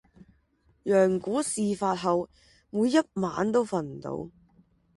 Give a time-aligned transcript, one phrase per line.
[0.81, 2.27] 羊牯事發後
[2.73, 4.29] 「每一晚都瞓唔到」。